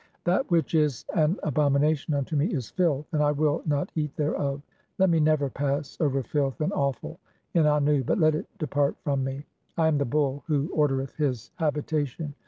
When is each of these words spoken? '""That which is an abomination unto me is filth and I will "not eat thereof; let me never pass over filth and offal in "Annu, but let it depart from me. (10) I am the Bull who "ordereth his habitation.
'""That 0.23 0.49
which 0.49 0.73
is 0.73 1.05
an 1.13 1.37
abomination 1.43 2.15
unto 2.15 2.35
me 2.35 2.47
is 2.47 2.71
filth 2.71 3.05
and 3.13 3.21
I 3.21 3.31
will 3.31 3.61
"not 3.67 3.91
eat 3.93 4.15
thereof; 4.15 4.63
let 4.97 5.11
me 5.11 5.19
never 5.19 5.47
pass 5.47 5.95
over 5.99 6.23
filth 6.23 6.59
and 6.59 6.73
offal 6.73 7.19
in 7.53 7.65
"Annu, 7.65 8.03
but 8.03 8.17
let 8.17 8.33
it 8.33 8.47
depart 8.57 8.95
from 9.03 9.23
me. 9.23 9.45
(10) 9.75 9.85
I 9.85 9.87
am 9.89 9.97
the 9.99 10.05
Bull 10.05 10.43
who 10.47 10.69
"ordereth 10.75 11.17
his 11.17 11.51
habitation. 11.53 12.33